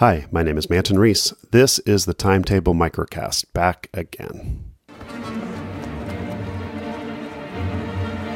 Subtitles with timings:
[0.00, 1.34] Hi, my name is Manton Reece.
[1.50, 4.64] This is the Timetable Microcast, back again.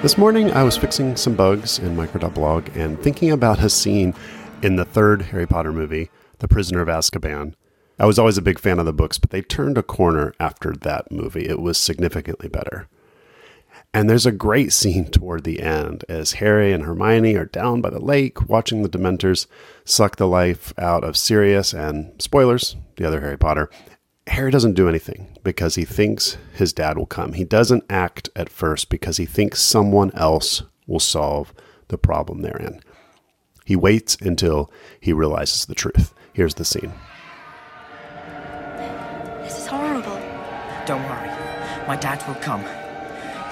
[0.00, 4.14] This morning, I was fixing some bugs in Micro.blog and thinking about a scene
[4.62, 7.52] in the third Harry Potter movie, The Prisoner of Azkaban.
[7.98, 10.72] I was always a big fan of the books, but they turned a corner after
[10.72, 11.46] that movie.
[11.46, 12.88] It was significantly better.
[13.92, 17.90] And there's a great scene toward the end as Harry and Hermione are down by
[17.90, 19.48] the lake watching the Dementors
[19.84, 23.68] suck the life out of Sirius and, spoilers, the other Harry Potter.
[24.28, 27.32] Harry doesn't do anything because he thinks his dad will come.
[27.32, 31.52] He doesn't act at first because he thinks someone else will solve
[31.88, 32.80] the problem they're in.
[33.64, 34.70] He waits until
[35.00, 36.14] he realizes the truth.
[36.32, 36.92] Here's the scene.
[39.42, 40.20] This is horrible.
[40.86, 41.28] Don't worry.
[41.88, 42.64] My dad will come.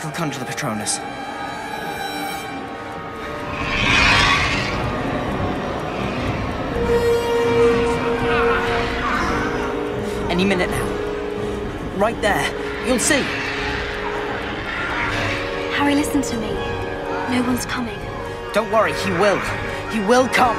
[0.00, 0.98] He'll come to the Patronus.
[10.30, 10.86] Any minute now.
[11.96, 12.86] Right there.
[12.86, 13.22] You'll see.
[15.74, 16.52] Harry, listen to me.
[17.34, 17.98] No one's coming.
[18.52, 19.40] Don't worry, he will.
[19.90, 20.56] He will come.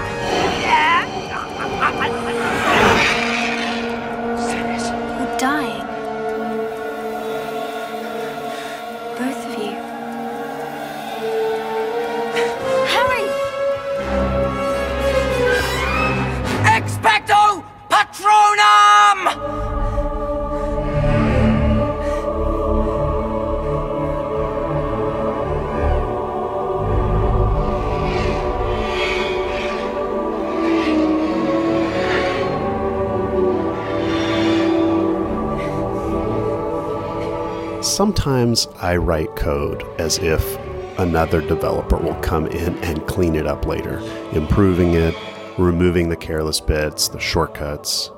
[5.17, 5.68] You're dying.
[5.68, 5.68] Both
[37.99, 40.57] Sometimes I write code as if
[40.97, 43.99] another developer will come in and clean it up later,
[44.31, 45.13] improving it,
[45.57, 48.09] removing the careless bits, the shortcuts.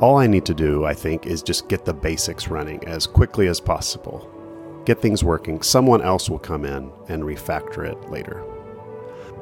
[0.00, 3.46] All I need to do, I think, is just get the basics running as quickly
[3.46, 4.30] as possible.
[4.84, 5.62] Get things working.
[5.62, 8.44] Someone else will come in and refactor it later.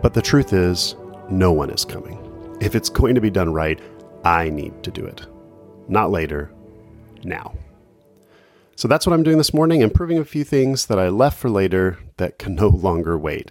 [0.02, 0.94] But the truth is,
[1.30, 2.56] no one is coming.
[2.60, 3.80] If it's going to be done right,
[4.22, 5.26] I need to do it.
[5.88, 6.52] Not later,
[7.24, 7.54] now.
[8.78, 11.50] So that's what I'm doing this morning, improving a few things that I left for
[11.50, 13.50] later that can no longer wait.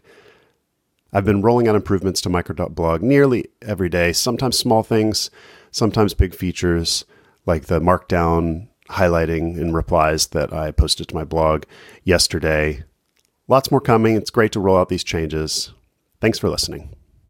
[1.12, 5.30] I've been rolling out improvements to micro.blog nearly every day, sometimes small things,
[5.70, 7.04] sometimes big features
[7.46, 11.66] like the markdown highlighting in replies that I posted to my blog
[12.06, 12.86] yesterday.
[13.50, 14.16] Lots more coming.
[14.16, 15.74] It's great to roll out these changes.
[16.22, 16.97] Thanks for listening.